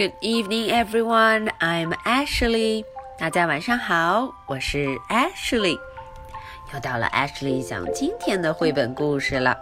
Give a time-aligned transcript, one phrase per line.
[0.00, 1.50] Good evening, everyone.
[1.60, 2.86] I'm Ashley.
[3.18, 5.78] 大家晚上好，我是 Ashley。
[6.72, 9.54] 又到了 Ashley 讲今天的绘本故事了。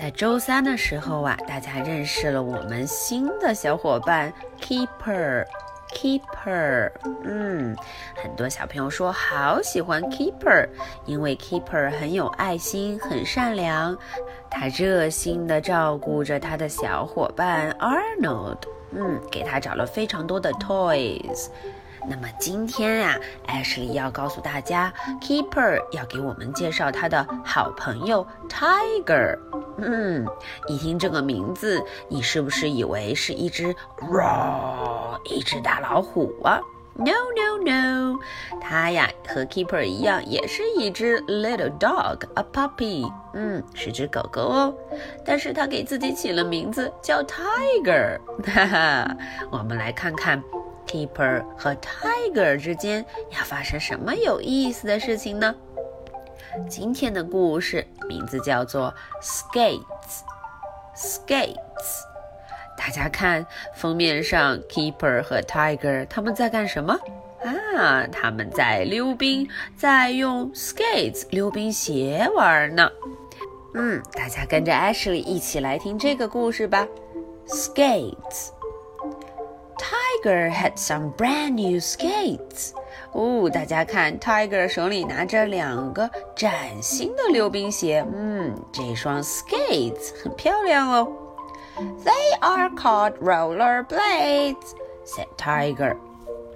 [0.00, 4.32] 在周三的时候啊，大家认识了我们新的小伙伴
[4.62, 5.44] Keeper。
[5.92, 6.90] Keeper，
[7.22, 7.76] 嗯，
[8.16, 10.66] 很多小朋友说好喜欢 Keeper，
[11.04, 13.94] 因为 Keeper 很有爱心，很善良，
[14.50, 18.56] 他热心的照顾着他的小伙伴 Arnold，
[18.96, 21.48] 嗯，给他找了非常多的 toys。
[22.06, 29.38] 那么今天呀，Ashley 要告诉大家，Keeper 要给我们介绍他的好朋友 Tiger。
[29.78, 30.26] 嗯，
[30.68, 36.60] 一听这个名字，你是不是以为是一只 raw 一只大老虎啊
[36.96, 38.18] ？No no no，
[38.60, 43.10] 它呀和 Keeper 一样，也是一只 little dog，a puppy。
[43.32, 44.74] 嗯，是只狗狗哦，
[45.24, 48.18] 但是它给自己起了名字叫 Tiger。
[48.44, 49.16] 哈哈，
[49.50, 50.42] 我们来看看
[50.86, 55.54] Keeper 和 Tiger 之间要发生什么有意思的事情呢？
[56.68, 59.82] 今天的故事名字叫做 Skates。
[60.96, 61.56] Skates，
[62.84, 66.92] 大家看封面上，Keeper 和 Tiger 他们在干什么
[67.42, 68.06] 啊？
[68.08, 72.90] 他们在溜冰，在用 skates 溜冰鞋玩呢。
[73.72, 76.86] 嗯，大家跟着 Ashley 一起来听这个故事吧。
[77.46, 78.50] Skates。
[79.78, 82.72] Tiger had some brand new skates.
[83.12, 88.04] 哦，大家看，Tiger 手里拿着两个崭新的溜冰鞋。
[88.14, 91.10] 嗯，这双 skates 很漂亮哦。
[92.03, 94.73] They are called roller blades,"
[95.05, 95.95] said Tiger.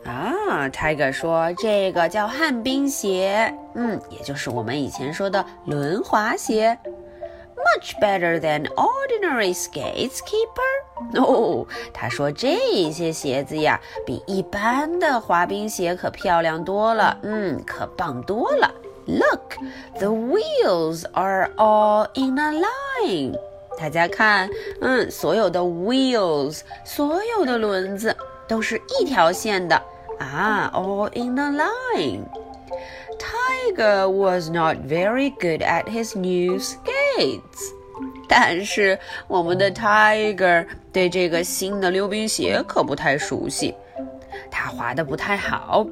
[0.05, 3.53] 啊，Tiger 说这个叫旱冰鞋。
[3.75, 6.77] 嗯，也就是我们以前说的轮滑鞋。
[7.55, 11.21] Much better than ordinary skates, keeper.
[11.21, 18.69] 哦，他说这些鞋子呀，比一般的滑冰鞋可漂亮多了，嗯，可棒多了。
[19.06, 19.56] Look,
[19.97, 23.38] the wheels are all in a line.
[23.78, 24.50] 大家看，
[24.81, 28.15] 嗯，所有的 wheels，所有的轮子
[28.49, 29.81] 都是一条线的
[30.19, 32.22] 啊，all in a line.
[33.19, 37.72] Tiger was not very good at his new skates.
[38.28, 43.75] 但是我们的 Tiger 对这个新的溜冰鞋可不太熟悉，
[44.50, 45.87] 他滑的不太好。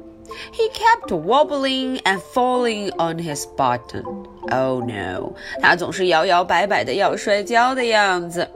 [0.52, 4.26] He kept wobbling and falling on his bottom.
[4.50, 5.34] Oh no！
[5.60, 8.48] 他总是摇摇摆摆的要摔跤的样子。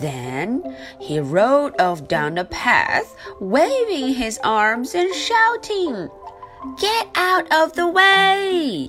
[0.00, 0.62] Then
[0.98, 3.06] he rode off down the path,
[3.40, 6.08] waving his arms and shouting,
[6.78, 8.88] "Get out of the way!"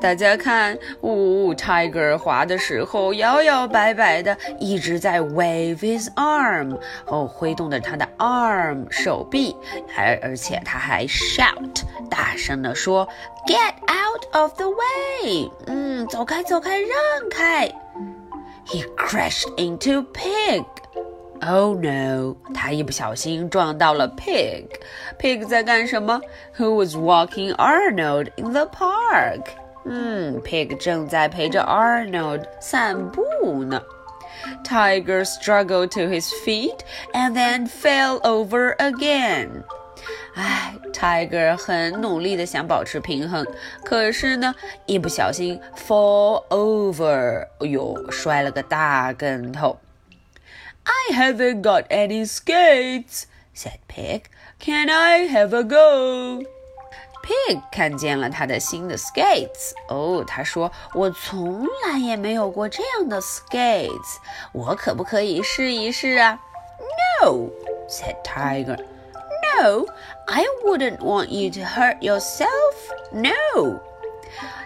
[0.00, 9.56] 大家看，呜，Tiger 滑的时候摇摇摆摆的，一直在 wave his arm，哦，挥动着他的 arm 手臂，
[9.88, 13.08] 还而且他还 shout，大声的说
[13.46, 16.88] ，Get out of the way，嗯，走开，走开，让
[17.30, 17.68] 开。
[18.66, 20.64] He crashed into Pig。
[21.40, 22.36] Oh no！
[22.52, 24.66] 他一不小心撞到了 Pig。
[25.18, 26.20] Pig 在干什么
[26.58, 29.42] ？Who was walking Arnold in the park？
[29.87, 33.81] 嗯，Pig 正在陪着 Arnold 散步呢。
[34.63, 36.79] Tiger struggled to his feet
[37.13, 39.63] and then fell over again.
[40.35, 43.45] 唉，Tiger 很努力的想保持平衡，
[43.85, 44.53] 可是呢，
[44.85, 49.79] 一不小心 fall over，哎呦，摔了个大跟头。
[50.83, 53.23] I haven't got any skates,
[53.55, 54.23] said Pig.
[54.59, 56.43] Can I have a go?
[57.27, 64.17] Pig 看见了他的新的 skates，哦，他说：“我从来也没有过这样的 skates，
[64.51, 66.39] 我可不可以试一试啊？”
[67.21, 67.49] No
[67.87, 68.77] said Tiger.
[69.55, 69.85] No,
[70.27, 72.47] I wouldn't want you to hurt yourself.
[73.11, 73.79] No.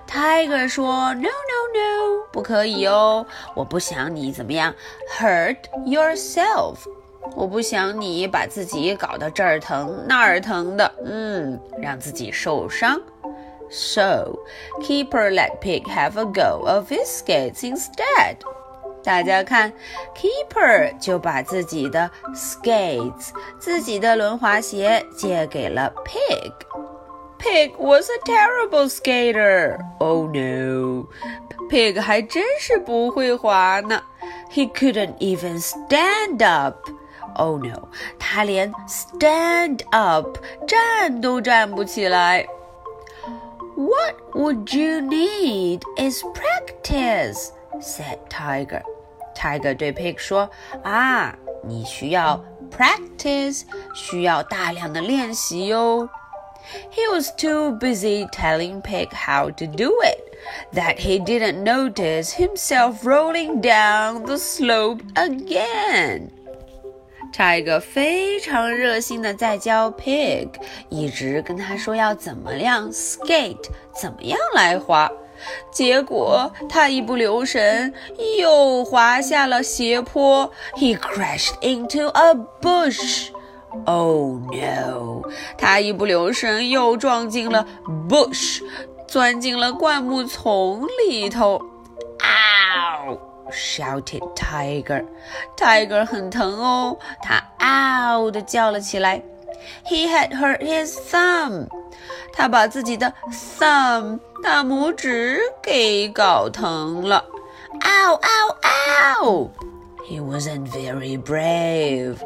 [0.08, 4.74] Tiger 说：“No, no, no，不可以哦，我不想你怎么样，
[5.20, 6.78] hurt yourself。”
[7.36, 13.00] 我不想你把自己搞得这儿疼那儿疼的，嗯，让自己受伤。
[13.70, 14.40] So,
[14.82, 18.38] keeper let pig have a go of his skates instead.
[19.04, 19.74] 大家看，
[20.16, 29.78] keeper 就把自己的 skates，自己的轮滑鞋借给了 pig。Pig was a terrible skater.
[30.00, 31.08] Oh no,
[31.70, 34.02] pig 还真是不会滑呢。
[34.52, 36.78] He couldn't even stand up.
[37.36, 37.90] Oh no！
[38.18, 40.38] 他连 stand up
[40.68, 42.46] 站都站不起来。
[43.76, 48.82] What would you need is practice," said Tiger.
[49.36, 53.64] Tiger 对 Pig 说：“啊， 你需要 practice，
[53.94, 56.10] 需要大量的练习哟。
[56.92, 60.36] He was too busy telling Pig how to do it
[60.74, 66.32] that he didn't notice himself rolling down the slope again.
[67.33, 70.51] 差一个非常热心的在教 Pig，
[70.91, 75.11] 一直跟他说要怎么样 skate，怎么样来滑。
[75.73, 77.93] 结果他一不留神，
[78.39, 80.53] 又滑下了斜坡。
[80.75, 83.31] He crashed into a bush.
[83.87, 85.23] Oh no！
[85.57, 87.67] 他一不留神又撞进了
[88.09, 88.61] bush，
[89.09, 91.61] 钻进了灌木丛里头。
[93.53, 95.05] Shouted Tiger.
[95.57, 99.23] Tiger 很疼哦，他 ow 的叫了起来。
[99.87, 101.69] He had hurt his thumb.
[102.33, 107.25] 他把自己的 thumb 大拇指给搞疼了。
[107.81, 108.19] Ow!
[108.21, 108.57] Ow!
[109.23, 109.51] Ow!
[110.09, 112.17] He wasn't very brave.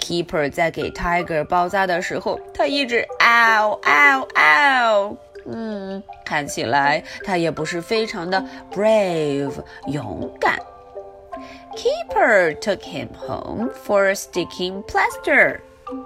[0.00, 5.16] Keeper 在给 Tiger 包扎的时候，他一直 ow ow ow。
[5.45, 9.53] 嗯，看起来他也不是非常的 brave
[9.87, 10.59] 勇敢。
[11.75, 15.61] Keeper took him home for a sticking plaster.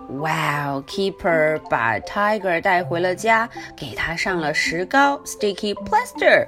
[0.07, 6.48] Wow, Keeper 把 Tiger 带回了家，给他上了石膏 sticky plaster。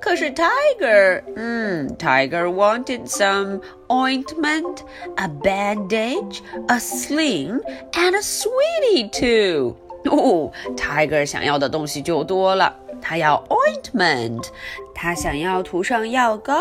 [0.00, 4.82] 可是 Tiger，嗯，Tiger wanted some ointment,
[5.16, 7.60] a bandage, a sling,
[7.92, 9.76] and a sweetie too.
[10.04, 12.74] 哦，Tiger 想要的东西就多了。
[13.02, 14.44] 他要 ointment，
[14.94, 16.54] 他想要涂上药膏；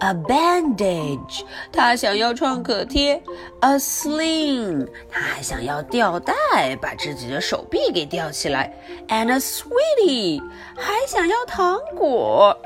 [0.00, 3.20] a bandage，他想要创可贴；
[3.60, 6.34] a sling，他还想要吊带，
[6.80, 8.68] 把自己的手臂给吊起来；
[9.08, 10.42] and a sweetie，
[10.76, 12.58] 还想要糖果。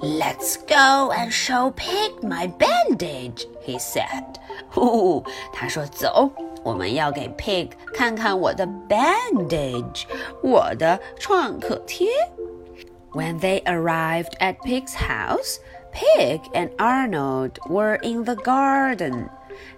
[0.00, 4.24] Let's go and show Pig my bandage, he said.
[4.70, 5.22] 呼，
[5.52, 6.30] 他说走，
[6.62, 10.04] 我们要给 Pig 看看我的 bandage，
[10.42, 12.08] 我的创可贴。
[13.12, 15.58] When they arrived at Pig's house,
[15.92, 19.28] Pig and Arnold were in the garden.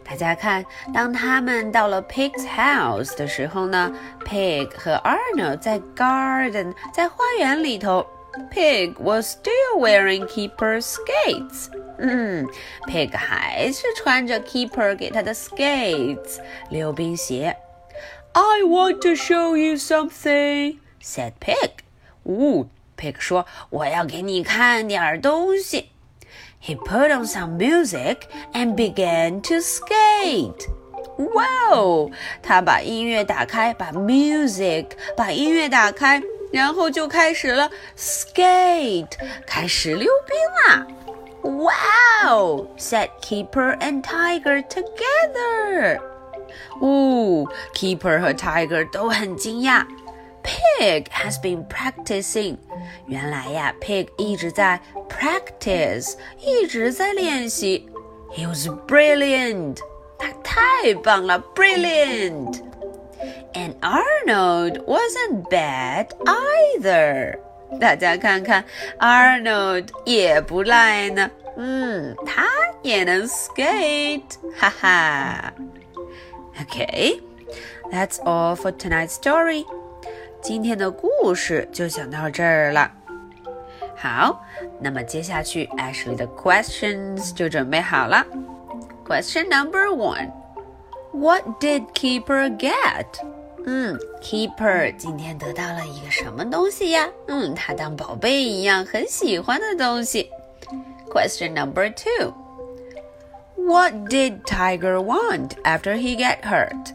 [0.05, 3.93] 大家看，当他们到了 Pig's house 的时候呢，
[4.25, 8.05] Pig 和 Arnold 在 garden，在花园里头。
[8.50, 11.69] Pig was still wearing Keeper's skates.
[11.99, 12.46] 嗯，
[12.87, 16.38] Pig 还是穿着 Keeper 给他的 skates
[16.70, 17.56] 溜冰鞋。
[18.32, 21.70] I want to show you something," said Pig.
[22.25, 25.90] 呜，Pig 说：“我要给你看点东西。”
[26.62, 28.19] He put on some music
[28.52, 30.69] and began to skate.
[31.34, 32.11] 哇哦！
[32.43, 34.87] 他把音乐打开，把 music
[35.17, 36.22] 把音乐打开。
[36.55, 39.12] 然后就开始了 skate，
[39.46, 40.37] 开始溜冰
[40.67, 40.87] 啦！
[41.43, 42.69] Wow!
[42.76, 46.00] said Keeper and Tiger together.
[46.81, 49.87] 哦，Keeper 和 Tiger 都很惊讶。
[50.43, 52.56] Pig has been practicing.
[53.06, 57.88] 原来呀，Pig 一直在 practice，一直在练习。
[58.34, 59.78] He was brilliant.
[60.19, 62.62] 他太棒了，brilliant.
[63.55, 67.38] And Arnold wasn't bad either.
[67.81, 68.64] 大家看看，
[68.99, 71.31] Arnold 也不赖呢。
[71.56, 72.46] 嗯，他
[72.82, 74.22] 也能 skate，
[74.56, 75.53] 哈哈。
[76.60, 77.20] Okay,
[77.91, 79.65] that's all for tonight's story.
[80.43, 82.91] 今天的故事就讲到这儿了。
[83.96, 84.43] 好，
[84.81, 88.24] 那么接下去 Ashley 的 questions 就准备好了。
[89.06, 90.31] Question number one:
[91.12, 93.06] What did Keeper get?
[93.68, 97.10] 嗯，Keeper 今天得到了一个什么东西呀？
[97.28, 100.30] 嗯，他当宝贝一样很喜欢的东西。
[101.12, 102.34] Question number two.
[103.56, 106.94] What did Tiger want after he get hurt?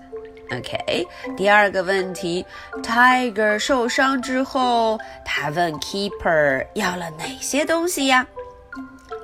[0.53, 2.45] OK，第二个问题
[2.83, 8.27] ，Tiger 受伤之后，他问 Keeper 要了哪些东西呀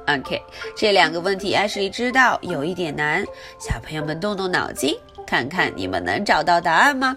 [0.08, 0.42] ？OK，
[0.76, 3.24] 这两个问题艾什莉知道有一点难，
[3.60, 7.16] 小朋友们动动脑筋，看看你们能找到答案吗